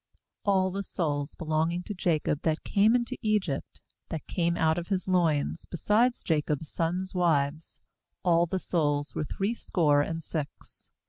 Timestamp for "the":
0.73-0.81, 8.47-8.57